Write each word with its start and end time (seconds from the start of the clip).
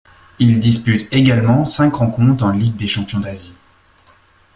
Il 0.39 0.59
dispute 0.59 1.07
également 1.11 1.63
cinq 1.63 1.93
rencontres 1.93 2.43
en 2.43 2.49
Ligue 2.53 2.75
des 2.75 2.87
champions 2.87 3.19
d'Asie. 3.19 3.53